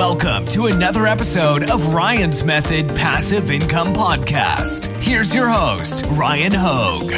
Welcome 0.00 0.46
to 0.46 0.68
another 0.68 1.04
episode 1.04 1.68
of 1.68 1.92
Ryan's 1.92 2.42
Method 2.42 2.88
Passive 2.96 3.50
Income 3.50 3.88
Podcast. 3.88 4.86
Here's 5.04 5.34
your 5.34 5.46
host, 5.46 6.06
Ryan 6.12 6.52
Hogue. 6.54 7.10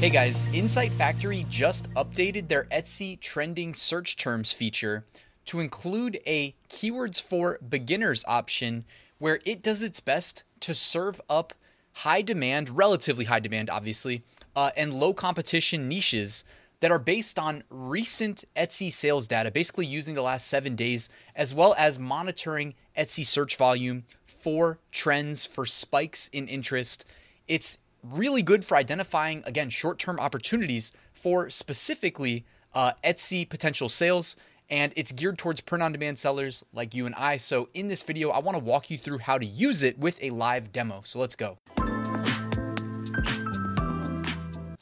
Hey 0.00 0.08
guys, 0.08 0.46
Insight 0.54 0.90
Factory 0.90 1.44
just 1.50 1.92
updated 1.92 2.48
their 2.48 2.64
Etsy 2.72 3.20
trending 3.20 3.74
search 3.74 4.16
terms 4.16 4.54
feature 4.54 5.04
to 5.44 5.60
include 5.60 6.18
a 6.26 6.54
keywords 6.70 7.20
for 7.20 7.58
beginners 7.58 8.24
option 8.26 8.86
where 9.18 9.38
it 9.44 9.60
does 9.60 9.82
its 9.82 10.00
best 10.00 10.44
to 10.60 10.72
serve 10.72 11.20
up 11.28 11.52
high 11.94 12.22
demand, 12.22 12.70
relatively 12.70 13.24
high 13.24 13.40
demand, 13.40 13.70
obviously, 13.70 14.22
uh, 14.56 14.70
and 14.76 14.92
low 14.92 15.14
competition 15.14 15.88
niches 15.88 16.44
that 16.80 16.90
are 16.90 16.98
based 16.98 17.38
on 17.38 17.62
recent 17.70 18.44
Etsy 18.56 18.92
sales 18.92 19.26
data, 19.26 19.50
basically 19.50 19.86
using 19.86 20.14
the 20.14 20.22
last 20.22 20.48
seven 20.48 20.76
days, 20.76 21.08
as 21.34 21.54
well 21.54 21.74
as 21.78 21.98
monitoring 21.98 22.74
Etsy 22.96 23.24
search 23.24 23.56
volume 23.56 24.04
for 24.26 24.78
trends, 24.92 25.46
for 25.46 25.64
spikes 25.64 26.28
in 26.28 26.46
interest. 26.48 27.06
It's 27.48 27.78
really 28.02 28.42
good 28.42 28.64
for 28.64 28.76
identifying, 28.76 29.42
again, 29.46 29.70
short 29.70 29.98
term 29.98 30.20
opportunities 30.20 30.92
for 31.12 31.48
specifically 31.48 32.44
uh, 32.74 32.92
Etsy 33.02 33.48
potential 33.48 33.88
sales. 33.88 34.36
And 34.70 34.92
it's 34.96 35.12
geared 35.12 35.38
towards 35.38 35.60
print 35.60 35.82
on 35.82 35.92
demand 35.92 36.18
sellers 36.18 36.64
like 36.72 36.94
you 36.94 37.06
and 37.06 37.14
I. 37.14 37.36
So, 37.36 37.68
in 37.74 37.88
this 37.88 38.02
video, 38.02 38.30
I 38.30 38.40
wanna 38.40 38.58
walk 38.58 38.90
you 38.90 38.96
through 38.96 39.18
how 39.18 39.36
to 39.36 39.44
use 39.44 39.82
it 39.82 39.98
with 39.98 40.22
a 40.22 40.30
live 40.30 40.72
demo. 40.72 41.02
So, 41.04 41.18
let's 41.18 41.36
go. 41.36 41.58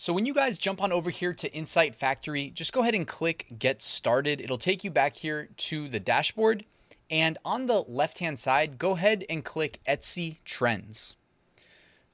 So 0.02 0.12
when 0.12 0.26
you 0.26 0.34
guys 0.34 0.58
jump 0.58 0.82
on 0.82 0.90
over 0.90 1.10
here 1.10 1.32
to 1.32 1.54
Insight 1.54 1.94
Factory, 1.94 2.50
just 2.50 2.72
go 2.72 2.80
ahead 2.80 2.96
and 2.96 3.06
click 3.06 3.46
Get 3.56 3.80
Started. 3.80 4.40
It'll 4.40 4.58
take 4.58 4.82
you 4.82 4.90
back 4.90 5.14
here 5.14 5.48
to 5.56 5.88
the 5.88 6.00
dashboard. 6.00 6.64
And 7.08 7.38
on 7.44 7.66
the 7.66 7.84
left-hand 7.86 8.40
side, 8.40 8.78
go 8.78 8.96
ahead 8.96 9.24
and 9.30 9.44
click 9.44 9.78
Etsy 9.86 10.38
Trends. 10.44 11.14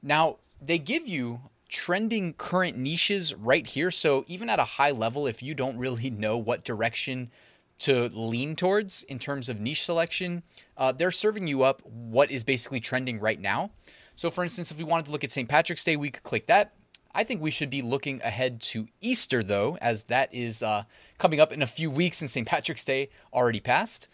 Now, 0.02 0.36
they 0.60 0.78
give 0.78 1.08
you 1.08 1.40
trending 1.70 2.34
current 2.34 2.76
niches 2.76 3.34
right 3.34 3.66
here. 3.66 3.90
So 3.90 4.22
even 4.28 4.50
at 4.50 4.58
a 4.58 4.64
high 4.64 4.90
level, 4.90 5.26
if 5.26 5.42
you 5.42 5.54
don't 5.54 5.78
really 5.78 6.10
know 6.24 6.36
what 6.36 6.66
direction 6.66 7.30
to 7.78 8.10
lean 8.10 8.54
towards 8.54 9.02
in 9.04 9.18
terms 9.18 9.48
of 9.48 9.60
niche 9.60 9.84
selection, 9.84 10.42
uh, 10.76 10.92
they're 10.92 11.10
serving 11.10 11.46
you 11.46 11.62
up 11.62 11.80
what 11.86 12.30
is 12.30 12.44
basically 12.44 12.80
trending 12.80 13.18
right 13.18 13.40
now. 13.40 13.70
So 14.14 14.28
for 14.28 14.44
instance, 14.44 14.70
if 14.70 14.76
we 14.76 14.84
wanted 14.84 15.06
to 15.06 15.12
look 15.12 15.24
at 15.24 15.30
St. 15.30 15.48
Patrick's 15.48 15.84
Day, 15.84 15.96
we 15.96 16.10
could 16.10 16.22
click 16.22 16.48
that. 16.48 16.74
I 17.18 17.24
think 17.24 17.42
we 17.42 17.50
should 17.50 17.68
be 17.68 17.82
looking 17.82 18.22
ahead 18.22 18.60
to 18.60 18.86
Easter, 19.00 19.42
though, 19.42 19.76
as 19.82 20.04
that 20.04 20.32
is 20.32 20.62
uh, 20.62 20.84
coming 21.18 21.40
up 21.40 21.50
in 21.50 21.62
a 21.62 21.66
few 21.66 21.90
weeks 21.90 22.20
and 22.20 22.30
St. 22.30 22.46
Patrick's 22.46 22.84
Day 22.84 23.08
already 23.34 23.58
passed. 23.58 24.06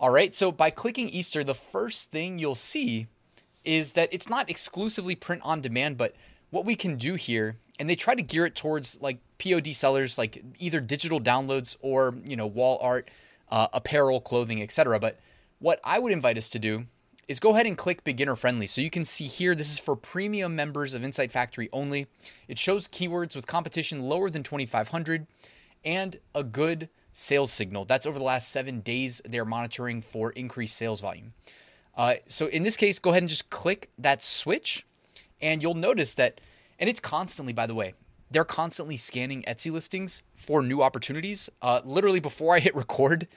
All 0.00 0.10
right, 0.10 0.34
so 0.34 0.50
by 0.50 0.70
clicking 0.70 1.08
Easter, 1.10 1.44
the 1.44 1.54
first 1.54 2.10
thing 2.10 2.40
you'll 2.40 2.56
see 2.56 3.06
is 3.64 3.92
that 3.92 4.08
it's 4.10 4.28
not 4.28 4.50
exclusively 4.50 5.14
print 5.14 5.42
on 5.44 5.60
demand, 5.60 5.96
but 5.96 6.16
what 6.50 6.64
we 6.64 6.74
can 6.74 6.96
do 6.96 7.14
here, 7.14 7.56
and 7.78 7.88
they 7.88 7.94
try 7.94 8.16
to 8.16 8.22
gear 8.22 8.46
it 8.46 8.56
towards 8.56 9.00
like 9.00 9.20
POD 9.38 9.72
sellers, 9.72 10.18
like 10.18 10.42
either 10.58 10.80
digital 10.80 11.20
downloads 11.20 11.76
or 11.82 12.16
you 12.26 12.34
know 12.34 12.48
wall 12.48 12.80
art, 12.82 13.12
uh, 13.52 13.68
apparel, 13.72 14.20
clothing, 14.20 14.60
etc. 14.60 14.98
But 14.98 15.20
what 15.60 15.78
I 15.84 16.00
would 16.00 16.10
invite 16.10 16.36
us 16.36 16.48
to 16.48 16.58
do 16.58 16.86
is 17.30 17.38
go 17.38 17.50
ahead 17.50 17.64
and 17.64 17.78
click 17.78 18.02
beginner 18.02 18.34
friendly. 18.34 18.66
So 18.66 18.80
you 18.80 18.90
can 18.90 19.04
see 19.04 19.26
here, 19.26 19.54
this 19.54 19.70
is 19.70 19.78
for 19.78 19.94
premium 19.94 20.56
members 20.56 20.94
of 20.94 21.04
Insight 21.04 21.30
Factory 21.30 21.68
only. 21.72 22.08
It 22.48 22.58
shows 22.58 22.88
keywords 22.88 23.36
with 23.36 23.46
competition 23.46 24.00
lower 24.00 24.28
than 24.30 24.42
2,500 24.42 25.28
and 25.84 26.18
a 26.34 26.42
good 26.42 26.88
sales 27.12 27.52
signal. 27.52 27.84
That's 27.84 28.04
over 28.04 28.18
the 28.18 28.24
last 28.24 28.48
seven 28.48 28.80
days 28.80 29.22
they're 29.24 29.44
monitoring 29.44 30.02
for 30.02 30.32
increased 30.32 30.76
sales 30.76 31.00
volume. 31.00 31.32
Uh, 31.96 32.14
so 32.26 32.46
in 32.46 32.64
this 32.64 32.76
case, 32.76 32.98
go 32.98 33.10
ahead 33.10 33.22
and 33.22 33.30
just 33.30 33.48
click 33.48 33.90
that 33.96 34.24
switch 34.24 34.84
and 35.40 35.62
you'll 35.62 35.74
notice 35.74 36.16
that, 36.16 36.40
and 36.80 36.90
it's 36.90 36.98
constantly, 36.98 37.52
by 37.52 37.68
the 37.68 37.76
way, 37.76 37.94
they're 38.32 38.44
constantly 38.44 38.96
scanning 38.96 39.44
Etsy 39.44 39.70
listings 39.70 40.24
for 40.34 40.62
new 40.62 40.82
opportunities. 40.82 41.48
Uh, 41.62 41.80
literally 41.84 42.18
before 42.18 42.56
I 42.56 42.58
hit 42.58 42.74
record, 42.74 43.28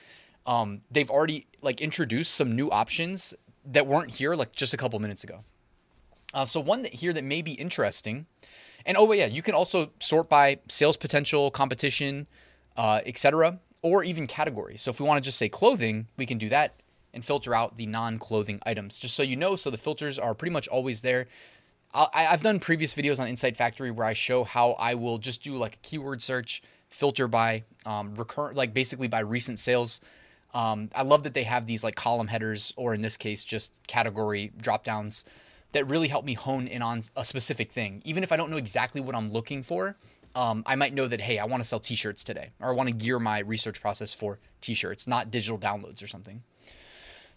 um, 0.48 0.82
they've 0.90 1.12
already 1.12 1.46
like 1.62 1.80
introduced 1.80 2.34
some 2.34 2.56
new 2.56 2.70
options 2.72 3.36
that 3.66 3.88
weren't 3.88 4.16
here 4.16 4.36
like 4.36 4.52
just 4.52 4.74
a 4.74 4.78
couple 4.78 5.00
minutes 5.00 5.24
ago. 5.24 5.44
Uh, 6.34 6.46
so 6.46 6.60
one 6.60 6.82
that 6.82 6.94
here 6.94 7.14
that 7.14 7.24
may 7.24 7.42
be 7.42 7.54
interesting, 7.54 8.26
and 8.86 8.98
oh 8.98 9.12
yeah, 9.12 9.28
you 9.28 9.42
can 9.42 9.54
also 9.54 9.92
sort 10.00 10.30
by 10.30 10.60
sales 10.68 10.98
potential, 10.98 11.52
competition, 11.52 12.28
uh, 12.76 13.02
etc., 13.06 13.60
or 13.82 14.04
even 14.04 14.26
category. 14.26 14.78
So 14.78 14.90
if 14.90 15.00
we 15.00 15.06
want 15.06 15.24
to 15.24 15.28
just 15.28 15.38
say 15.38 15.50
clothing, 15.50 16.08
we 16.18 16.26
can 16.26 16.38
do 16.38 16.50
that 16.50 16.74
and 17.14 17.24
filter 17.24 17.54
out 17.54 17.78
the 17.78 17.86
non-clothing 17.86 18.60
items, 18.66 18.98
just 18.98 19.16
so 19.16 19.22
you 19.22 19.36
know. 19.36 19.56
So 19.56 19.70
the 19.70 19.78
filters 19.78 20.18
are 20.18 20.34
pretty 20.34 20.54
much 20.54 20.68
always 20.68 21.02
there. 21.02 21.28
I, 21.94 22.24
have 22.24 22.42
done 22.42 22.60
previous 22.60 22.96
videos 22.96 23.20
on 23.20 23.28
Insight 23.28 23.56
Factory 23.56 23.92
where 23.92 24.08
I 24.08 24.14
show 24.14 24.44
how 24.44 24.72
I 24.72 24.96
will 24.96 25.20
just 25.20 25.44
do 25.44 25.58
like 25.58 25.76
a 25.76 25.78
keyword 25.84 26.24
search, 26.24 26.64
filter 26.90 27.28
by 27.28 27.66
um, 27.86 28.16
recurrent, 28.16 28.58
like 28.58 28.74
basically 28.74 29.08
by 29.08 29.20
recent 29.20 29.60
sales 29.60 30.02
um, 30.54 30.90
I 30.94 31.02
love 31.04 31.24
that 31.24 31.34
they 31.34 31.44
have 31.44 31.66
these 31.66 31.84
like 31.84 31.96
column 31.96 32.28
headers, 32.28 32.74
or 32.76 32.94
in 32.94 33.02
this 33.02 33.18
case, 33.18 33.44
just 33.44 33.72
category 33.88 34.52
drop 34.58 34.84
downs 34.84 35.26
that 35.72 35.88
really 35.88 36.08
help 36.08 36.24
me 36.26 36.36
hone 36.36 36.68
in 36.68 36.82
on 36.82 37.02
a 37.16 37.26
specific 37.26 37.72
thing. 37.72 38.02
Even 38.06 38.24
if 38.24 38.32
I 38.32 38.38
don't 38.38 38.52
know 38.52 38.58
exactly 38.58 39.02
what 39.02 39.16
I'm 39.16 39.32
looking 39.32 39.64
for, 39.64 39.96
um, 40.36 40.64
I 40.66 40.76
might 40.76 40.94
know 40.94 41.08
that, 41.08 41.22
hey, 41.22 41.40
I 41.40 41.46
want 41.46 41.62
to 41.62 41.68
sell 41.68 41.80
t 41.80 41.96
shirts 41.96 42.24
today, 42.24 42.52
or 42.60 42.70
I 42.70 42.74
want 42.74 42.90
to 42.90 42.96
gear 42.96 43.20
my 43.20 43.40
research 43.40 43.82
process 43.82 44.14
for 44.14 44.40
t 44.62 44.74
shirts, 44.74 45.08
not 45.08 45.32
digital 45.32 45.58
downloads 45.58 46.04
or 46.04 46.08
something. 46.08 46.44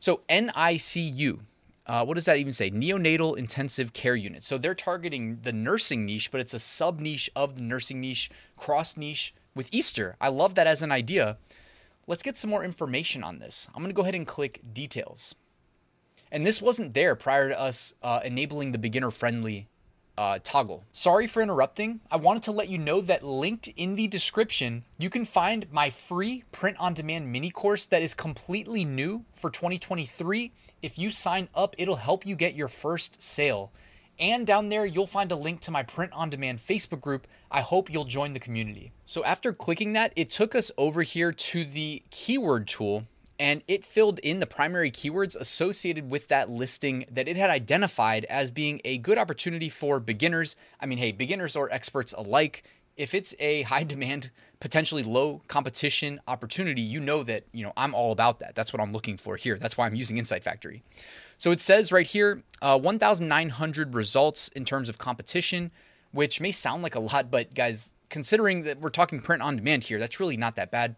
So, 0.01 0.21
NICU. 0.29 1.41
Uh, 1.89 2.05
what 2.05 2.15
does 2.15 2.25
that 2.25 2.37
even 2.39 2.53
say? 2.53 2.69
Neonatal 2.69 3.39
intensive 3.39 3.93
care 3.93 4.17
unit. 4.17 4.43
So 4.43 4.59
they're 4.59 4.75
targeting 4.75 5.39
the 5.43 5.53
nursing 5.53 6.05
niche, 6.05 6.33
but 6.33 6.41
it's 6.41 6.53
a 6.53 6.59
sub 6.59 6.99
niche 6.99 7.31
of 7.37 7.55
the 7.55 7.63
nursing 7.63 8.01
niche, 8.01 8.29
cross 8.57 8.97
niche 8.97 9.33
with 9.55 9.73
Easter. 9.73 10.17
I 10.21 10.29
love 10.29 10.57
that 10.57 10.67
as 10.67 10.83
an 10.83 10.91
idea 10.91 11.39
Let's 12.09 12.23
get 12.23 12.37
some 12.37 12.51
more 12.51 12.65
information 12.65 13.25
on 13.25 13.41
this. 13.41 13.69
I'm 13.75 13.83
going 13.83 13.91
to 13.91 13.95
go 13.95 14.03
ahead 14.03 14.15
and 14.15 14.27
click 14.27 14.61
details. 14.73 15.35
And 16.31 16.47
this 16.47 16.63
wasn't 16.63 16.95
there 16.95 17.17
prior 17.17 17.49
to 17.49 17.61
us 17.61 17.95
uh, 18.03 18.21
enabling 18.25 18.73
the 18.73 18.79
beginner 18.79 19.11
friendly 19.11 19.69
uh, 20.17 20.39
toggle. 20.43 20.85
Sorry 20.93 21.27
for 21.27 21.43
interrupting. 21.43 22.01
I 22.11 22.17
wanted 22.17 22.43
to 22.45 22.53
let 22.53 22.69
you 22.69 22.79
know 22.79 23.01
that 23.03 23.25
linked 23.25 23.69
in 23.77 23.97
the 23.97 24.09
description, 24.09 24.85
you 24.99 25.11
can 25.11 25.25
find 25.25 25.67
my 25.71 25.91
free 25.91 26.43
print 26.53 26.77
on 26.79 26.95
demand 26.95 27.31
mini 27.31 27.51
course 27.51 27.87
that 27.87 28.03
is 28.03 28.15
completely 28.15 28.85
new 28.85 29.25
for 29.35 29.51
2023. 29.51 30.53
If 30.83 30.99
you 30.99 31.11
sign 31.11 31.49
up, 31.55 31.75
it'll 31.77 31.97
help 31.97 32.25
you 32.25 32.37
get 32.37 32.55
your 32.55 32.69
first 32.69 33.21
sale. 33.21 33.73
And 34.19 34.47
down 34.47 34.71
there, 34.71 34.87
you'll 34.87 35.07
find 35.07 35.31
a 35.31 35.37
link 35.37 35.61
to 35.63 35.71
my 35.71 35.83
print 35.83 36.13
on 36.15 36.31
demand 36.31 36.59
Facebook 36.59 37.01
group. 37.01 37.27
I 37.51 37.61
hope 37.61 37.93
you'll 37.93 38.05
join 38.05 38.33
the 38.33 38.41
community. 38.41 38.93
So 39.05 39.23
after 39.25 39.53
clicking 39.53 39.93
that, 39.93 40.13
it 40.17 40.31
took 40.31 40.55
us 40.55 40.71
over 40.79 41.03
here 41.03 41.33
to 41.33 41.65
the 41.65 42.03
keyword 42.11 42.67
tool 42.67 43.05
and 43.39 43.63
it 43.69 43.85
filled 43.85 44.19
in 44.21 44.39
the 44.39 44.47
primary 44.47 44.91
keywords 44.91 45.37
associated 45.37 46.11
with 46.11 46.29
that 46.29 46.49
listing 46.49 47.05
that 47.11 47.29
it 47.29 47.37
had 47.37 47.51
identified 47.51 48.25
as 48.27 48.51
being 48.51 48.81
a 48.85 48.99
good 48.99 49.19
opportunity 49.19 49.69
for 49.69 50.01
beginners. 50.01 50.57
I 50.81 50.87
mean, 50.87 50.99
hey, 50.99 51.13
beginners 51.13 51.55
or 51.55 51.71
experts 51.71 52.15
alike. 52.15 52.63
If 52.97 53.13
it's 53.13 53.35
a 53.39 53.63
high 53.63 53.85
demand, 53.85 54.31
potentially 54.59 55.03
low 55.03 55.43
competition 55.49 56.19
opportunity, 56.27 56.81
you 56.81 56.99
know 56.99 57.23
that, 57.25 57.45
you 57.53 57.63
know, 57.63 57.75
I'm 57.77 57.95
all 57.95 58.11
about 58.11 58.39
that. 58.39 58.55
That's 58.55 58.73
what 58.73 58.81
I'm 58.81 58.93
looking 58.93 59.19
for 59.19 59.37
here. 59.37 59.59
That's 59.59 59.77
why 59.77 59.87
I'm 59.87 59.95
using 59.95 60.17
Insight 60.17 60.43
Factory. 60.43 60.83
So 61.39 61.51
it 61.51 61.61
says 61.61 61.93
right 61.93 62.07
here 62.07 62.43
uh, 62.63 62.79
1,900 62.79 63.95
results 63.95 64.49
in 64.49 64.65
terms 64.65 64.89
of 64.89 64.99
competition, 64.99 65.71
which 66.13 66.41
may 66.41 66.53
sound 66.53 66.83
like 66.83 66.95
a 66.95 67.01
lot, 67.01 67.31
but 67.31 67.55
guys, 67.55 67.91
considering 68.09 68.65
that 68.65 68.81
we're 68.81 68.89
talking 68.89 69.21
print 69.21 69.43
on 69.43 69.57
demand 69.57 69.85
here, 69.85 69.99
that's 69.99 70.21
really 70.21 70.37
not 70.37 70.57
that 70.57 70.71
bad. 70.71 70.97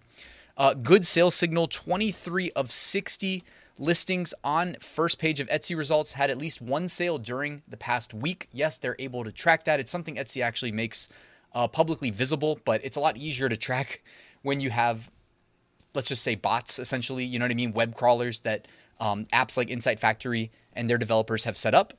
Uh, 0.56 0.74
good 0.74 1.06
sales 1.06 1.34
signal 1.34 1.66
23 1.66 2.50
of 2.52 2.70
60 2.70 3.44
listings 3.78 4.34
on 4.42 4.76
first 4.80 5.18
page 5.18 5.40
of 5.40 5.48
Etsy 5.48 5.76
results 5.76 6.12
had 6.12 6.30
at 6.30 6.38
least 6.38 6.60
one 6.60 6.88
sale 6.88 7.18
during 7.18 7.62
the 7.68 7.76
past 7.76 8.12
week. 8.12 8.48
Yes, 8.52 8.78
they're 8.78 8.96
able 8.98 9.24
to 9.24 9.32
track 9.32 9.64
that. 9.64 9.78
It's 9.80 9.90
something 9.90 10.16
Etsy 10.16 10.42
actually 10.42 10.72
makes 10.72 11.08
uh, 11.54 11.68
publicly 11.68 12.10
visible, 12.10 12.58
but 12.64 12.84
it's 12.84 12.96
a 12.96 13.00
lot 13.00 13.16
easier 13.16 13.48
to 13.48 13.56
track 13.56 14.02
when 14.42 14.60
you 14.60 14.70
have, 14.70 15.10
let's 15.94 16.08
just 16.08 16.22
say, 16.22 16.34
bots 16.34 16.78
essentially. 16.78 17.24
You 17.24 17.38
know 17.38 17.44
what 17.44 17.52
I 17.52 17.54
mean? 17.54 17.72
Web 17.72 17.94
crawlers 17.94 18.40
that 18.40 18.68
um, 19.00 19.24
apps 19.26 19.56
like 19.56 19.70
Insight 19.70 20.00
Factory 20.00 20.50
and 20.72 20.88
their 20.88 20.98
developers 20.98 21.44
have 21.44 21.56
set 21.56 21.74
up. 21.74 21.94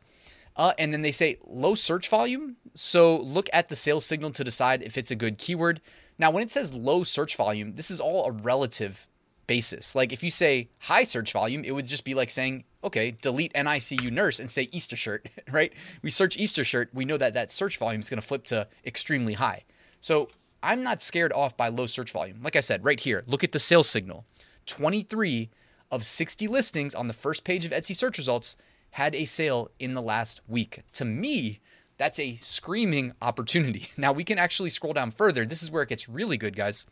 Uh, 0.56 0.74
and 0.78 0.94
then 0.94 1.02
they 1.02 1.12
say 1.12 1.38
low 1.48 1.76
search 1.76 2.10
volume. 2.10 2.58
So 2.74 3.18
look 3.22 3.50
at 3.54 3.70
the 3.70 3.76
sales 3.76 4.06
signal 4.06 4.32
to 4.32 4.44
decide 4.44 4.82
if 4.82 4.98
it's 4.98 5.12
a 5.12 5.16
good 5.16 5.38
keyword. 5.38 5.80
Now, 6.18 6.32
when 6.32 6.44
it 6.44 6.52
says 6.52 6.74
low 6.74 7.04
search 7.04 7.38
volume, 7.38 7.76
this 7.76 7.90
is 7.90 8.02
all 8.02 8.26
a 8.26 8.32
relative 8.32 9.08
basis. 9.48 9.96
Like 9.96 10.14
if 10.14 10.24
you 10.24 10.30
say 10.30 10.70
high 10.80 11.04
search 11.04 11.34
volume, 11.34 11.64
it 11.64 11.72
would 11.72 11.88
just 11.88 12.06
be 12.06 12.14
like 12.14 12.30
saying, 12.30 12.66
okay, 12.84 13.16
delete 13.22 13.54
NICU 13.54 14.12
nurse 14.12 14.40
and 14.40 14.52
say 14.52 14.68
Easter 14.72 14.96
shirt, 14.96 15.28
right? 15.52 15.74
We 16.04 16.10
search 16.12 16.38
Easter 16.38 16.64
shirt, 16.64 16.90
we 16.94 17.04
know 17.04 17.18
that 17.18 17.34
that 17.34 17.52
search 17.52 17.78
volume 17.78 18.00
is 18.00 18.10
going 18.10 18.22
to 18.22 18.28
flip 18.28 18.44
to 18.46 18.68
extremely 18.86 19.34
high. 19.34 19.64
So 20.02 20.30
I'm 20.62 20.84
not 20.84 21.02
scared 21.02 21.34
off 21.34 21.58
by 21.58 21.70
low 21.70 21.88
search 21.88 22.12
volume. 22.12 22.42
Like 22.44 22.56
I 22.56 22.60
said, 22.60 22.84
right 22.84 23.00
here, 23.00 23.24
look 23.26 23.44
at 23.44 23.52
the 23.52 23.60
sales 23.60 23.90
signal. 23.90 24.26
23 24.68 25.50
of 25.92 26.04
60 26.06 26.48
listings 26.48 26.96
on 26.96 27.08
the 27.08 27.14
first 27.14 27.44
page 27.44 27.66
of 27.66 27.72
Etsy 27.72 27.96
search 27.96 28.18
results 28.18 28.58
had 28.92 29.16
a 29.16 29.26
sale 29.26 29.70
in 29.80 29.94
the 29.94 30.02
last 30.02 30.42
week. 30.48 30.82
To 30.94 31.06
me, 31.06 31.60
that's 31.98 32.20
a 32.20 32.36
screaming 32.36 33.14
opportunity. 33.22 33.88
Now 33.98 34.14
we 34.14 34.24
can 34.24 34.40
actually 34.40 34.70
scroll 34.70 34.94
down 34.94 35.12
further. 35.12 35.46
This 35.46 35.62
is 35.62 35.72
where 35.72 35.84
it 35.84 35.90
gets 35.90 36.10
really 36.10 36.38
good, 36.38 36.56
guys. 36.56 36.86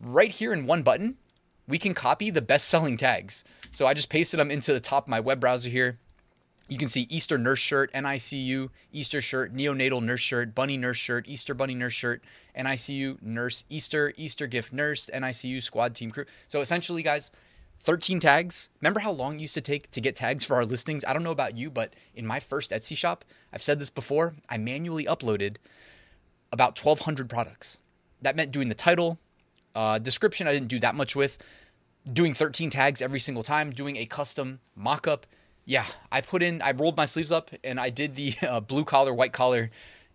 Right 0.00 0.30
here 0.30 0.52
in 0.52 0.66
one 0.66 0.82
button, 0.82 1.16
we 1.66 1.78
can 1.78 1.94
copy 1.94 2.30
the 2.30 2.42
best 2.42 2.68
selling 2.68 2.96
tags. 2.96 3.44
So 3.70 3.86
I 3.86 3.94
just 3.94 4.10
pasted 4.10 4.38
them 4.38 4.50
into 4.50 4.72
the 4.72 4.80
top 4.80 5.04
of 5.04 5.08
my 5.08 5.20
web 5.20 5.40
browser 5.40 5.70
here. 5.70 5.98
You 6.68 6.78
can 6.78 6.88
see 6.88 7.06
Easter 7.10 7.36
nurse 7.36 7.58
shirt, 7.58 7.92
NICU, 7.92 8.70
Easter 8.90 9.20
shirt, 9.20 9.54
neonatal 9.54 10.02
nurse 10.02 10.20
shirt, 10.20 10.54
bunny 10.54 10.78
nurse 10.78 10.96
shirt, 10.96 11.28
Easter 11.28 11.52
bunny 11.52 11.74
nurse 11.74 11.92
shirt, 11.92 12.22
NICU 12.56 13.20
nurse 13.20 13.64
Easter, 13.68 14.14
Easter 14.16 14.46
gift 14.46 14.72
nurse, 14.72 15.10
NICU 15.12 15.62
squad 15.62 15.94
team 15.94 16.10
crew. 16.10 16.24
So 16.48 16.60
essentially, 16.60 17.02
guys, 17.02 17.30
13 17.80 18.20
tags. 18.20 18.68
Remember 18.80 19.00
how 19.00 19.12
long 19.12 19.34
it 19.34 19.42
used 19.42 19.54
to 19.54 19.60
take 19.60 19.90
to 19.90 20.00
get 20.00 20.16
tags 20.16 20.44
for 20.44 20.54
our 20.54 20.64
listings? 20.64 21.04
I 21.04 21.12
don't 21.12 21.22
know 21.22 21.30
about 21.30 21.56
you, 21.56 21.70
but 21.70 21.94
in 22.14 22.26
my 22.26 22.40
first 22.40 22.70
Etsy 22.70 22.96
shop, 22.96 23.24
I've 23.52 23.62
said 23.62 23.78
this 23.78 23.90
before, 23.90 24.34
I 24.48 24.56
manually 24.56 25.04
uploaded 25.04 25.56
about 26.52 26.82
1,200 26.82 27.28
products. 27.28 27.78
That 28.22 28.36
meant 28.36 28.52
doing 28.52 28.68
the 28.68 28.74
title, 28.74 29.18
uh, 29.74 29.98
description, 29.98 30.46
I 30.46 30.52
didn't 30.52 30.68
do 30.68 30.78
that 30.80 30.94
much 30.94 31.16
with. 31.16 31.38
Doing 32.10 32.34
13 32.34 32.70
tags 32.70 33.02
every 33.02 33.20
single 33.20 33.42
time, 33.42 33.70
doing 33.70 33.96
a 33.96 34.06
custom 34.06 34.60
mockup. 34.78 35.22
Yeah, 35.64 35.86
I 36.12 36.20
put 36.20 36.42
in, 36.42 36.62
I 36.62 36.72
rolled 36.72 36.96
my 36.96 37.06
sleeves 37.06 37.32
up 37.32 37.50
and 37.62 37.80
I 37.80 37.90
did 37.90 38.14
the 38.14 38.34
uh, 38.48 38.60
blue 38.60 38.84
collar, 38.84 39.12
white 39.12 39.32
collar 39.32 39.70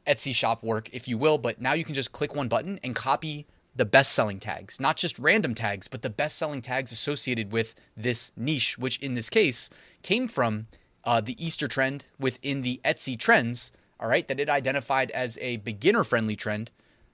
Etsy 0.08 0.34
shop 0.34 0.64
work, 0.64 0.90
if 0.94 1.08
you 1.08 1.18
will. 1.18 1.38
But 1.38 1.62
now 1.62 1.74
you 1.74 1.84
can 1.84 1.96
just 1.96 2.12
click 2.12 2.36
one 2.36 2.48
button 2.48 2.80
and 2.84 2.96
copy 2.96 3.46
the 3.76 3.86
best 3.86 4.14
selling 4.14 4.40
tags, 4.40 4.80
not 4.80 4.98
just 4.98 5.18
random 5.20 5.54
tags, 5.54 5.88
but 5.88 6.02
the 6.02 6.10
best 6.10 6.38
selling 6.38 6.62
tags 6.62 6.92
associated 6.92 7.52
with 7.52 7.76
this 7.96 8.32
niche, 8.36 8.78
which 8.78 8.98
in 9.00 9.14
this 9.14 9.30
case 9.30 9.70
came 10.02 10.28
from 10.28 10.68
uh, 11.04 11.22
the 11.22 11.44
Easter 11.44 11.68
trend 11.68 12.06
within 12.20 12.62
the 12.62 12.82
Etsy 12.84 13.18
trends, 13.18 13.72
all 14.00 14.10
right, 14.10 14.28
that 14.28 14.40
it 14.40 14.50
identified 14.50 15.12
as 15.12 15.38
a 15.42 15.58
beginner 15.58 16.04
friendly 16.04 16.36
trend, 16.36 16.72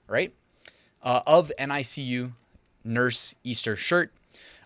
right, 0.08 0.32
uh, 1.02 1.20
of 1.26 1.52
NICU 1.58 2.32
nurse 2.84 3.34
Easter 3.44 3.76
shirt. 3.76 4.12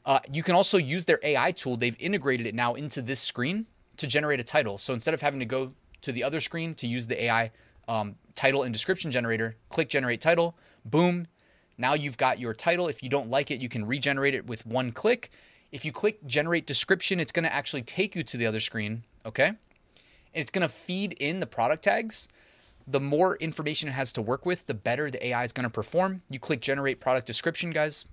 Uh, 0.06 0.20
you 0.32 0.42
can 0.42 0.54
also 0.54 0.78
use 0.78 1.04
their 1.04 1.20
AI 1.22 1.52
tool. 1.52 1.76
They've 1.76 1.96
integrated 2.00 2.46
it 2.46 2.54
now 2.54 2.74
into 2.74 3.02
this 3.02 3.20
screen 3.20 3.66
to 3.98 4.06
generate 4.06 4.40
a 4.40 4.44
title. 4.44 4.78
So 4.78 4.94
instead 4.94 5.12
of 5.12 5.20
having 5.20 5.40
to 5.40 5.46
go 5.46 5.72
to 6.02 6.12
the 6.12 6.24
other 6.24 6.40
screen 6.40 6.74
to 6.74 6.86
use 6.86 7.06
the 7.06 7.24
AI 7.24 7.50
um, 7.88 8.16
title 8.34 8.62
and 8.62 8.72
description 8.72 9.10
generator, 9.10 9.56
click 9.68 9.88
generate 9.90 10.20
title, 10.20 10.56
boom, 10.84 11.26
now 11.80 11.94
you've 11.94 12.18
got 12.18 12.38
your 12.38 12.52
title. 12.52 12.88
If 12.88 13.02
you 13.02 13.08
don't 13.08 13.30
like 13.30 13.50
it, 13.50 13.60
you 13.60 13.68
can 13.68 13.86
regenerate 13.86 14.34
it 14.34 14.46
with 14.46 14.66
one 14.66 14.92
click. 14.92 15.30
If 15.72 15.84
you 15.84 15.92
click 15.92 16.24
generate 16.26 16.66
description, 16.66 17.18
it's 17.18 17.32
going 17.32 17.44
to 17.44 17.52
actually 17.52 17.82
take 17.82 18.14
you 18.14 18.22
to 18.22 18.36
the 18.36 18.44
other 18.44 18.60
screen, 18.60 19.04
okay? 19.24 19.46
And 19.46 19.56
it's 20.34 20.50
going 20.50 20.62
to 20.62 20.68
feed 20.68 21.14
in 21.14 21.40
the 21.40 21.46
product 21.46 21.84
tags. 21.84 22.28
The 22.86 23.00
more 23.00 23.36
information 23.36 23.88
it 23.88 23.92
has 23.92 24.12
to 24.14 24.22
work 24.22 24.44
with, 24.44 24.66
the 24.66 24.74
better 24.74 25.10
the 25.10 25.24
AI 25.28 25.42
is 25.42 25.52
going 25.52 25.64
to 25.64 25.72
perform. 25.72 26.22
You 26.28 26.38
click 26.38 26.60
generate 26.60 27.00
product 27.00 27.26
description, 27.26 27.70
guys. 27.70 28.04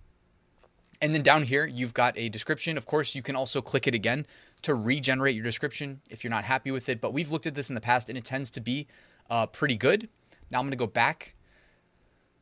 And 1.01 1.13
then 1.13 1.21
down 1.21 1.43
here, 1.43 1.65
you've 1.65 1.93
got 1.93 2.17
a 2.17 2.29
description. 2.29 2.77
Of 2.77 2.85
course, 2.85 3.15
you 3.15 3.21
can 3.21 3.35
also 3.35 3.61
click 3.61 3.85
it 3.85 3.93
again 3.93 4.25
to 4.61 4.75
regenerate 4.75 5.35
your 5.35 5.43
description 5.43 6.01
if 6.09 6.23
you're 6.23 6.31
not 6.31 6.45
happy 6.45 6.71
with 6.71 6.87
it. 6.89 7.01
But 7.01 7.13
we've 7.13 7.31
looked 7.31 7.45
at 7.45 7.53
this 7.53 7.69
in 7.69 7.75
the 7.75 7.81
past 7.81 8.07
and 8.07 8.17
it 8.17 8.23
tends 8.23 8.49
to 8.51 8.61
be 8.61 8.87
uh, 9.29 9.45
pretty 9.47 9.75
good. 9.75 10.07
Now 10.49 10.59
I'm 10.59 10.65
going 10.65 10.71
to 10.71 10.77
go 10.77 10.87
back 10.87 11.35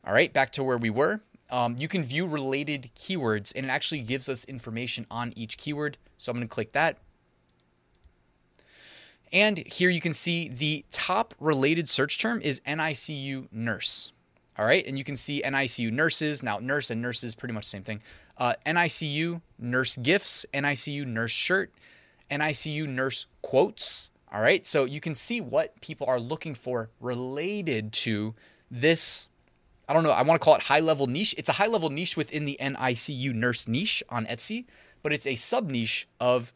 all 0.06 0.12
right, 0.12 0.32
back 0.32 0.50
to 0.52 0.62
where 0.62 0.78
we 0.78 0.90
were. 0.90 1.20
Um, 1.50 1.76
you 1.78 1.88
can 1.88 2.02
view 2.02 2.26
related 2.26 2.90
keywords 2.94 3.52
and 3.54 3.66
it 3.66 3.68
actually 3.68 4.00
gives 4.00 4.28
us 4.28 4.44
information 4.44 5.06
on 5.10 5.32
each 5.36 5.58
keyword. 5.58 5.96
So 6.18 6.30
I'm 6.30 6.38
going 6.38 6.48
to 6.48 6.54
click 6.54 6.72
that. 6.72 6.98
And 9.32 9.58
here 9.58 9.90
you 9.90 10.00
can 10.00 10.12
see 10.12 10.48
the 10.48 10.84
top 10.90 11.34
related 11.40 11.88
search 11.88 12.18
term 12.18 12.40
is 12.40 12.60
NICU 12.60 13.48
nurse. 13.52 14.12
All 14.58 14.64
right, 14.64 14.86
and 14.86 14.96
you 14.96 15.04
can 15.04 15.16
see 15.16 15.42
NICU 15.42 15.92
nurses. 15.92 16.42
Now, 16.42 16.58
nurse 16.58 16.90
and 16.90 17.02
nurses, 17.02 17.34
pretty 17.34 17.52
much 17.52 17.64
the 17.64 17.70
same 17.70 17.82
thing. 17.82 18.00
Uh, 18.38 18.54
NICU 18.64 19.42
nurse 19.58 19.96
gifts, 19.96 20.46
NICU 20.54 21.06
nurse 21.06 21.32
shirt, 21.32 21.72
NICU 22.30 22.88
nurse 22.88 23.26
quotes. 23.42 24.10
All 24.32 24.40
right, 24.40 24.66
so 24.66 24.84
you 24.84 25.00
can 25.00 25.14
see 25.14 25.42
what 25.42 25.78
people 25.82 26.06
are 26.06 26.18
looking 26.18 26.54
for 26.54 26.88
related 27.00 27.92
to 27.92 28.34
this 28.70 29.28
I 29.88 29.92
don't 29.92 30.02
know, 30.02 30.10
I 30.10 30.22
want 30.22 30.40
to 30.40 30.44
call 30.44 30.56
it 30.56 30.62
high 30.62 30.80
level 30.80 31.06
niche. 31.06 31.34
It's 31.38 31.48
a 31.48 31.52
high 31.52 31.66
level 31.66 31.90
niche 31.90 32.16
within 32.16 32.44
the 32.44 32.56
NICU 32.60 33.34
nurse 33.34 33.68
niche 33.68 34.02
on 34.08 34.26
Etsy, 34.26 34.66
but 35.02 35.12
it's 35.12 35.26
a 35.26 35.36
sub 35.36 35.68
niche 35.70 36.08
of 36.18 36.52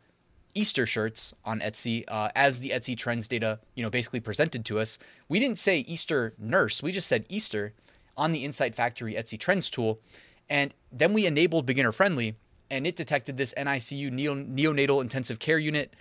Easter 0.55 0.85
shirts 0.85 1.33
on 1.45 1.61
Etsy 1.61 2.05
uh, 2.09 2.31
as 2.35 2.59
the 2.59 2.71
Etsy 2.71 2.97
trends 2.97 3.29
data, 3.29 3.61
you 3.75 3.85
know, 3.85 3.91
basically 3.91 4.19
presented 4.19 4.65
to 4.65 4.81
us. 4.81 4.99
We 5.29 5.39
didn't 5.39 5.59
say 5.59 5.81
Easter 5.81 6.35
nurse, 6.39 6.83
we 6.83 6.91
just 6.91 7.07
said 7.07 7.25
Easter 7.29 7.73
on 8.17 8.33
the 8.33 8.45
Insight 8.45 8.75
Factory 8.75 9.15
Etsy 9.15 9.39
trends 9.39 9.71
tool. 9.71 10.01
And 10.49 10.75
then 10.91 11.13
we 11.13 11.27
enabled 11.27 11.67
beginner 11.67 11.93
friendly 11.93 12.35
and 12.71 12.87
it 12.87 12.97
detected 12.97 13.37
this 13.37 13.55
NICU 13.57 14.11
neonatal 14.11 15.01
intensive 15.01 15.39
care 15.39 15.59
unit 15.59 15.95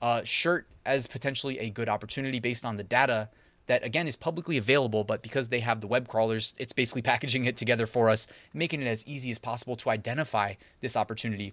uh, 0.00 0.22
shirt 0.22 0.66
as 0.84 1.06
potentially 1.06 1.58
a 1.58 1.70
good 1.70 1.88
opportunity 1.88 2.38
based 2.38 2.64
on 2.64 2.76
the 2.76 2.84
data 2.84 3.28
that 3.66 3.84
again 3.84 4.08
is 4.08 4.16
publicly 4.16 4.56
available, 4.56 5.04
but 5.04 5.22
because 5.22 5.48
they 5.48 5.60
have 5.60 5.80
the 5.80 5.86
web 5.86 6.08
crawlers, 6.08 6.54
it's 6.58 6.72
basically 6.72 7.02
packaging 7.12 7.44
it 7.44 7.56
together 7.56 7.86
for 7.86 8.08
us, 8.08 8.26
making 8.54 8.82
it 8.82 8.86
as 8.86 9.06
easy 9.06 9.30
as 9.30 9.38
possible 9.38 9.76
to 9.76 9.90
identify 9.90 10.54
this 10.80 10.96
opportunity. 10.96 11.52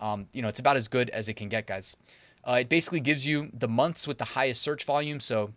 Um, 0.00 0.26
you 0.32 0.42
know, 0.42 0.48
it's 0.48 0.60
about 0.60 0.76
as 0.76 0.88
good 0.88 1.10
as 1.10 1.28
it 1.28 1.34
can 1.34 1.48
get, 1.48 1.66
guys. 1.66 1.96
Uh, 2.44 2.58
it 2.60 2.68
basically 2.68 3.00
gives 3.00 3.26
you 3.26 3.48
the 3.54 3.68
months 3.68 4.06
with 4.06 4.18
the 4.18 4.24
highest 4.24 4.60
search 4.60 4.84
volume. 4.84 5.18
So 5.18 5.52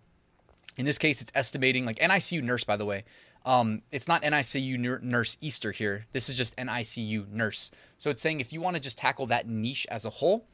in 0.77 0.85
this 0.85 0.97
case, 0.97 1.21
it's 1.21 1.31
estimating 1.35 1.85
like 1.85 1.97
NICU 1.97 2.41
nurse, 2.43 2.63
by 2.63 2.77
the 2.77 2.85
way. 2.85 3.03
Um, 3.45 3.81
it's 3.91 4.07
not 4.07 4.23
NICU 4.23 5.01
nurse 5.01 5.37
Easter 5.41 5.71
here. 5.71 6.05
This 6.11 6.29
is 6.29 6.35
just 6.35 6.55
NICU 6.57 7.29
nurse. 7.29 7.71
So 7.97 8.09
it's 8.09 8.21
saying 8.21 8.39
if 8.39 8.53
you 8.53 8.61
want 8.61 8.75
to 8.75 8.81
just 8.81 8.97
tackle 8.97 9.25
that 9.27 9.47
niche 9.47 9.87
as 9.89 10.05
a 10.05 10.09
whole, 10.09 10.45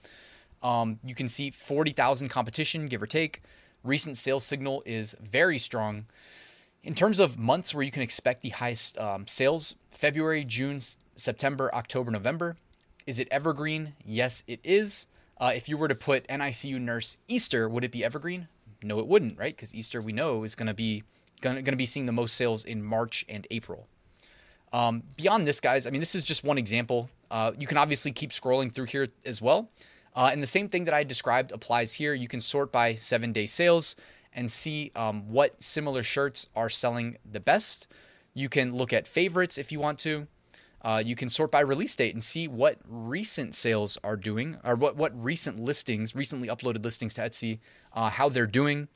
um, 0.62 1.00
you 1.04 1.14
can 1.14 1.28
see 1.28 1.52
40,000 1.52 2.30
competition, 2.30 2.88
give 2.88 3.02
or 3.02 3.08
take 3.08 3.42
recent 3.84 4.18
sales 4.18 4.46
signal 4.46 4.84
is 4.86 5.16
very 5.22 5.58
strong. 5.58 6.06
In 6.84 6.96
terms 6.96 7.20
of 7.20 7.40
months 7.40 7.74
where 7.74 7.84
you 7.84 7.92
can 7.92 8.02
expect 8.02 8.42
the 8.42 8.50
highest 8.50 8.98
um, 8.98 9.28
sales, 9.28 9.76
February, 9.92 10.44
June, 10.44 10.82
September, 11.16 11.74
October, 11.74 12.12
November. 12.12 12.58
Is 13.06 13.20
it 13.20 13.28
evergreen? 13.32 13.94
Yes, 14.06 14.44
it 14.48 14.60
is. 14.64 15.08
Uh, 15.40 15.52
if 15.56 15.68
you 15.68 15.78
were 15.78 15.88
to 15.88 15.96
put 15.96 16.28
NICU 16.28 16.80
nurse 16.80 17.18
Easter, 17.28 17.68
would 17.68 17.84
it 17.84 17.92
be 17.92 18.04
evergreen? 18.04 18.48
No, 18.82 19.00
it 19.00 19.08
wouldn't, 19.08 19.38
right? 19.38 19.56
Because 19.56 19.74
Easter 19.74 20.02
we 20.02 20.12
know 20.12 20.44
is 20.44 20.56
going 20.56 20.68
to 20.68 20.74
be 20.74 21.04
going 21.42 21.64
to 21.66 21.76
be 21.76 21.86
seeing 21.86 22.06
the 22.06 22.14
most 22.14 22.36
sales 22.36 22.64
in 22.64 22.82
March 22.82 23.26
and 23.28 23.46
April. 23.52 23.88
Um, 24.72 25.04
beyond 25.18 25.46
this, 25.46 25.60
guys, 25.60 25.86
I 25.86 25.90
mean, 25.90 26.00
this 26.00 26.16
is 26.16 26.24
just 26.24 26.46
one 26.46 26.58
example. 26.58 27.10
Uh, 27.30 27.52
you 27.60 27.68
can 27.68 27.78
obviously 27.78 28.12
keep 28.12 28.30
scrolling 28.32 28.72
through 28.72 28.86
here 28.86 29.08
as 29.26 29.42
well. 29.42 29.70
Uh, 30.16 30.30
and 30.32 30.42
the 30.42 30.48
same 30.48 30.68
thing 30.68 30.86
that 30.86 30.94
I 30.94 31.04
described 31.04 31.52
applies 31.52 31.94
here. 31.94 32.14
You 32.14 32.28
can 32.28 32.40
sort 32.40 32.72
by 32.72 32.96
seven 32.96 33.32
day 33.32 33.46
sales 33.46 33.96
and 34.34 34.50
see 34.50 34.92
um, 34.96 35.30
what 35.30 35.62
similar 35.62 36.04
shirts 36.04 36.48
are 36.56 36.70
selling 36.70 37.18
the 37.30 37.40
best. 37.40 37.88
You 38.34 38.50
can 38.50 38.74
look 38.74 38.94
at 38.94 39.08
favorites 39.08 39.58
if 39.58 39.72
you 39.72 39.80
want 39.80 40.00
to. 40.00 40.28
Uh, 40.82 41.02
you 41.04 41.16
can 41.16 41.30
sort 41.30 41.50
by 41.50 41.62
release 41.62 41.96
date 41.96 42.14
and 42.14 42.24
see 42.24 42.48
what 42.48 42.78
recent 42.88 43.56
sales 43.56 43.98
are 44.04 44.18
doing, 44.18 44.58
or 44.66 44.76
what, 44.76 44.98
what 44.98 45.14
recent 45.24 45.58
listings, 45.58 46.14
recently 46.14 46.50
uploaded 46.50 46.84
listings 46.84 47.14
to 47.14 47.22
Etsy, 47.22 47.60
uh, 47.94 48.10
how 48.10 48.28
they're 48.28 48.46
doing. 48.46 48.90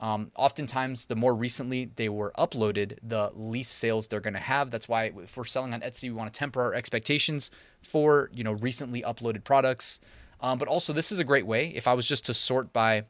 Um, 0.00 0.30
oftentimes, 0.34 1.06
the 1.06 1.14
more 1.14 1.34
recently 1.34 1.90
they 1.94 2.08
were 2.08 2.32
uploaded, 2.36 2.98
the 3.02 3.30
least 3.34 3.72
sales 3.72 4.08
they're 4.08 4.18
going 4.18 4.34
to 4.34 4.40
have. 4.40 4.70
That's 4.70 4.88
why 4.88 5.12
if 5.16 5.36
we're 5.36 5.44
selling 5.44 5.72
on 5.72 5.82
Etsy, 5.82 6.04
we 6.04 6.12
want 6.12 6.32
to 6.32 6.38
temper 6.38 6.62
our 6.62 6.74
expectations 6.74 7.50
for 7.80 8.30
you 8.32 8.42
know 8.42 8.52
recently 8.52 9.02
uploaded 9.02 9.44
products. 9.44 10.00
Um, 10.42 10.58
but 10.58 10.68
also, 10.68 10.92
this 10.92 11.12
is 11.12 11.18
a 11.18 11.24
great 11.24 11.46
way 11.46 11.68
if 11.68 11.86
I 11.86 11.92
was 11.92 12.06
just 12.06 12.26
to 12.26 12.34
sort 12.34 12.72
by 12.72 13.04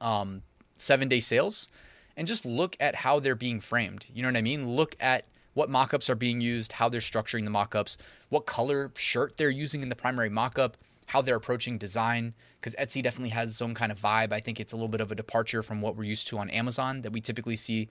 um, 0.00 0.42
seven 0.74 1.08
day 1.08 1.20
sales 1.20 1.68
and 2.16 2.26
just 2.26 2.44
look 2.44 2.76
at 2.80 2.96
how 2.96 3.20
they're 3.20 3.34
being 3.34 3.60
framed. 3.60 4.06
You 4.12 4.22
know 4.22 4.28
what 4.28 4.36
I 4.36 4.42
mean? 4.42 4.74
Look 4.74 4.96
at 5.00 5.24
what 5.54 5.70
mockups 5.70 6.08
are 6.08 6.14
being 6.14 6.40
used, 6.40 6.72
how 6.72 6.88
they're 6.88 7.00
structuring 7.00 7.44
the 7.44 7.50
mockups, 7.50 7.96
what 8.28 8.46
color 8.46 8.90
shirt 8.96 9.36
they're 9.36 9.50
using 9.50 9.82
in 9.82 9.88
the 9.88 9.96
primary 9.96 10.30
mockup, 10.30 10.74
how 11.06 11.20
they're 11.20 11.36
approaching 11.36 11.78
design. 11.78 12.34
Because 12.60 12.74
Etsy 12.76 13.02
definitely 13.02 13.30
has 13.30 13.50
its 13.50 13.62
own 13.62 13.74
kind 13.74 13.92
of 13.92 14.00
vibe. 14.00 14.32
I 14.32 14.40
think 14.40 14.60
it's 14.60 14.72
a 14.72 14.76
little 14.76 14.88
bit 14.88 15.00
of 15.00 15.10
a 15.12 15.14
departure 15.14 15.62
from 15.62 15.80
what 15.80 15.96
we're 15.96 16.04
used 16.04 16.28
to 16.28 16.38
on 16.38 16.48
Amazon 16.50 17.02
that 17.02 17.12
we 17.12 17.20
typically 17.20 17.56
see 17.56 17.88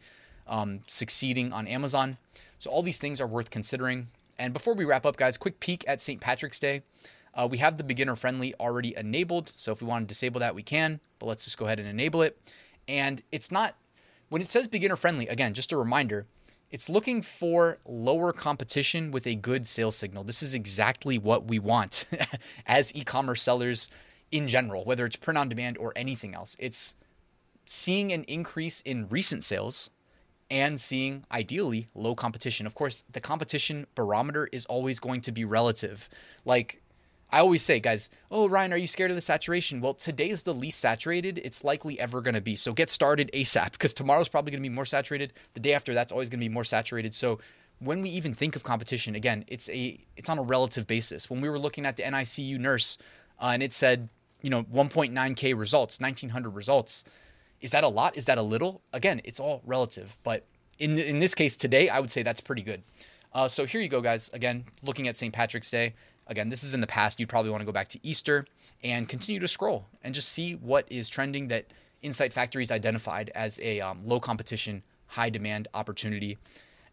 um, 0.47 0.79
succeeding 0.87 1.51
on 1.53 1.67
Amazon. 1.67 2.17
So, 2.57 2.69
all 2.69 2.81
these 2.81 2.99
things 2.99 3.19
are 3.19 3.27
worth 3.27 3.49
considering. 3.49 4.07
And 4.39 4.53
before 4.53 4.73
we 4.73 4.85
wrap 4.85 5.05
up, 5.05 5.17
guys, 5.17 5.37
quick 5.37 5.59
peek 5.59 5.83
at 5.87 6.01
St. 6.01 6.21
Patrick's 6.21 6.59
Day. 6.59 6.81
Uh, 7.33 7.47
we 7.49 7.57
have 7.59 7.77
the 7.77 7.83
beginner 7.83 8.15
friendly 8.15 8.53
already 8.59 8.95
enabled. 8.97 9.51
So 9.55 9.71
if 9.71 9.81
we 9.81 9.87
want 9.87 10.07
to 10.07 10.07
disable 10.07 10.39
that, 10.41 10.55
we 10.55 10.63
can, 10.63 10.99
but 11.19 11.27
let's 11.27 11.45
just 11.45 11.57
go 11.57 11.65
ahead 11.65 11.79
and 11.79 11.87
enable 11.87 12.21
it. 12.21 12.37
And 12.87 13.21
it's 13.31 13.51
not, 13.51 13.75
when 14.29 14.41
it 14.41 14.49
says 14.49 14.67
beginner 14.67 14.95
friendly, 14.97 15.27
again, 15.27 15.53
just 15.53 15.71
a 15.71 15.77
reminder, 15.77 16.25
It's 16.71 16.87
looking 16.89 17.21
for 17.21 17.79
lower 17.85 18.31
competition 18.31 19.11
with 19.11 19.27
a 19.27 19.35
good 19.35 19.67
sales 19.67 19.97
signal. 19.97 20.23
This 20.23 20.41
is 20.41 20.53
exactly 20.53 21.17
what 21.17 21.47
we 21.47 21.59
want 21.59 22.05
as 22.65 22.95
e 22.95 23.03
commerce 23.03 23.41
sellers 23.41 23.89
in 24.31 24.47
general, 24.47 24.85
whether 24.85 25.05
it's 25.05 25.17
print 25.17 25.37
on 25.37 25.49
demand 25.49 25.77
or 25.77 25.91
anything 25.97 26.33
else. 26.33 26.55
It's 26.59 26.95
seeing 27.65 28.13
an 28.13 28.23
increase 28.23 28.79
in 28.81 29.09
recent 29.09 29.43
sales 29.43 29.91
and 30.49 30.79
seeing 30.79 31.25
ideally 31.31 31.87
low 31.93 32.15
competition. 32.15 32.65
Of 32.65 32.75
course, 32.75 33.03
the 33.11 33.19
competition 33.19 33.85
barometer 33.93 34.47
is 34.53 34.65
always 34.65 34.99
going 34.99 35.21
to 35.21 35.31
be 35.33 35.43
relative. 35.43 36.09
Like 36.45 36.81
I 37.31 37.39
always 37.39 37.61
say, 37.61 37.79
guys, 37.79 38.09
oh, 38.29 38.49
Ryan, 38.49 38.73
are 38.73 38.77
you 38.77 38.87
scared 38.87 39.09
of 39.09 39.15
the 39.15 39.21
saturation? 39.21 39.79
Well, 39.79 39.93
today 39.93 40.29
is 40.29 40.43
the 40.43 40.53
least 40.53 40.79
saturated 40.79 41.39
it's 41.43 41.63
likely 41.63 41.99
ever 41.99 42.21
going 42.21 42.33
to 42.35 42.41
be. 42.41 42.55
So 42.55 42.73
get 42.73 42.89
started 42.89 43.31
ASAP 43.33 43.71
because 43.71 43.93
tomorrow's 43.93 44.27
probably 44.27 44.51
going 44.51 44.61
to 44.61 44.69
be 44.69 44.73
more 44.73 44.85
saturated. 44.85 45.31
The 45.53 45.61
day 45.61 45.73
after, 45.73 45.93
that's 45.93 46.11
always 46.11 46.29
going 46.29 46.39
to 46.39 46.45
be 46.45 46.53
more 46.53 46.65
saturated. 46.65 47.15
So 47.15 47.39
when 47.79 48.01
we 48.01 48.09
even 48.09 48.33
think 48.33 48.55
of 48.55 48.63
competition, 48.63 49.15
again, 49.15 49.45
it's 49.47 49.69
a 49.69 49.97
it's 50.17 50.29
on 50.29 50.39
a 50.39 50.43
relative 50.43 50.87
basis. 50.87 51.29
When 51.29 51.41
we 51.41 51.49
were 51.49 51.59
looking 51.59 51.85
at 51.85 51.95
the 51.95 52.03
NICU 52.03 52.59
nurse 52.59 52.97
uh, 53.39 53.51
and 53.53 53.63
it 53.63 53.73
said, 53.73 54.09
you 54.41 54.49
know, 54.49 54.63
1.9K 54.63 55.57
results, 55.57 56.01
1900 56.01 56.49
results, 56.49 57.05
is 57.61 57.71
that 57.71 57.83
a 57.83 57.87
lot? 57.87 58.17
Is 58.17 58.25
that 58.25 58.37
a 58.37 58.41
little? 58.41 58.81
Again, 58.91 59.21
it's 59.23 59.39
all 59.39 59.61
relative. 59.65 60.17
But 60.23 60.45
in, 60.79 60.97
in 60.97 61.19
this 61.19 61.33
case 61.33 61.55
today, 61.55 61.89
I 61.89 61.99
would 61.99 62.11
say 62.11 62.23
that's 62.23 62.41
pretty 62.41 62.63
good. 62.63 62.83
Uh, 63.33 63.47
so 63.47 63.65
here 63.65 63.79
you 63.79 63.87
go, 63.87 64.01
guys. 64.01 64.29
Again, 64.33 64.65
looking 64.83 65.07
at 65.07 65.15
St. 65.15 65.33
Patrick's 65.33 65.71
Day. 65.71 65.93
Again, 66.31 66.47
this 66.47 66.63
is 66.63 66.73
in 66.73 66.79
the 66.79 66.87
past. 66.87 67.19
You'd 67.19 67.27
probably 67.27 67.51
want 67.51 67.59
to 67.59 67.65
go 67.65 67.73
back 67.73 67.89
to 67.89 67.99
Easter 68.03 68.45
and 68.85 69.07
continue 69.09 69.41
to 69.41 69.49
scroll 69.49 69.85
and 70.01 70.15
just 70.15 70.29
see 70.29 70.53
what 70.53 70.87
is 70.89 71.09
trending 71.09 71.49
that 71.49 71.65
Insight 72.01 72.31
Factory's 72.31 72.71
identified 72.71 73.31
as 73.35 73.59
a 73.59 73.81
um, 73.81 73.99
low 74.05 74.17
competition, 74.21 74.81
high 75.07 75.29
demand 75.29 75.67
opportunity. 75.73 76.37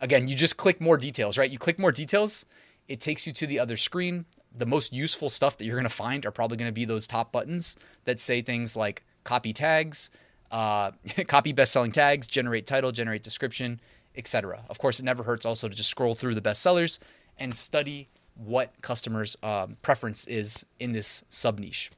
Again, 0.00 0.26
you 0.26 0.34
just 0.34 0.56
click 0.56 0.80
more 0.80 0.96
details, 0.96 1.38
right? 1.38 1.48
You 1.48 1.56
click 1.56 1.78
more 1.78 1.92
details, 1.92 2.46
it 2.88 2.98
takes 2.98 3.28
you 3.28 3.32
to 3.34 3.46
the 3.46 3.60
other 3.60 3.76
screen. 3.76 4.26
The 4.56 4.66
most 4.66 4.92
useful 4.92 5.28
stuff 5.28 5.56
that 5.58 5.66
you're 5.66 5.76
going 5.76 5.84
to 5.84 5.88
find 5.88 6.26
are 6.26 6.32
probably 6.32 6.56
going 6.56 6.68
to 6.68 6.74
be 6.74 6.84
those 6.84 7.06
top 7.06 7.30
buttons 7.30 7.76
that 8.06 8.20
say 8.20 8.42
things 8.42 8.76
like 8.76 9.04
copy 9.22 9.52
tags, 9.52 10.10
uh, 10.50 10.90
copy 11.28 11.52
best-selling 11.52 11.92
tags, 11.92 12.26
generate 12.26 12.66
title, 12.66 12.90
generate 12.90 13.22
description, 13.22 13.80
etc. 14.16 14.64
Of 14.68 14.80
course, 14.80 14.98
it 14.98 15.04
never 15.04 15.22
hurts 15.22 15.46
also 15.46 15.68
to 15.68 15.76
just 15.76 15.90
scroll 15.90 16.16
through 16.16 16.34
the 16.34 16.40
bestsellers 16.40 16.98
and 17.38 17.56
study 17.56 18.08
what 18.38 18.72
customers' 18.82 19.36
um, 19.42 19.76
preference 19.82 20.26
is 20.26 20.64
in 20.80 20.92
this 20.92 21.24
sub 21.28 21.58
niche. 21.58 21.90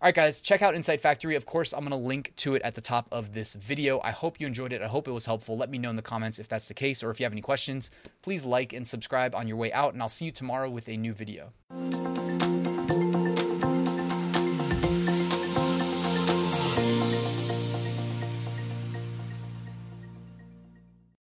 All 0.00 0.08
right, 0.08 0.14
guys, 0.14 0.42
check 0.42 0.60
out 0.60 0.74
Insight 0.74 1.00
Factory. 1.00 1.36
Of 1.36 1.46
course, 1.46 1.72
I'm 1.72 1.80
going 1.80 1.90
to 1.90 1.96
link 1.96 2.32
to 2.36 2.54
it 2.54 2.62
at 2.62 2.74
the 2.74 2.82
top 2.82 3.08
of 3.10 3.32
this 3.32 3.54
video. 3.54 3.98
I 4.04 4.10
hope 4.10 4.38
you 4.38 4.46
enjoyed 4.46 4.74
it. 4.74 4.82
I 4.82 4.86
hope 4.88 5.08
it 5.08 5.12
was 5.12 5.24
helpful. 5.24 5.56
Let 5.56 5.70
me 5.70 5.78
know 5.78 5.88
in 5.88 5.96
the 5.96 6.02
comments 6.02 6.38
if 6.38 6.48
that's 6.48 6.68
the 6.68 6.74
case, 6.74 7.02
or 7.02 7.10
if 7.10 7.18
you 7.18 7.24
have 7.24 7.32
any 7.32 7.40
questions, 7.40 7.90
please 8.20 8.44
like 8.44 8.74
and 8.74 8.86
subscribe 8.86 9.34
on 9.34 9.48
your 9.48 9.56
way 9.56 9.72
out, 9.72 9.94
and 9.94 10.02
I'll 10.02 10.10
see 10.10 10.26
you 10.26 10.32
tomorrow 10.32 10.68
with 10.68 10.88
a 10.90 10.96
new 10.98 11.14
video. 11.14 11.50